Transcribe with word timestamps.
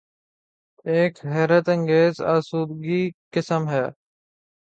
ایک 0.85 1.13
حیرت 1.33 1.65
انگیز 1.73 2.15
آسودگی 2.35 3.01
قسم 3.33 3.63
ہے۔ 3.69 3.85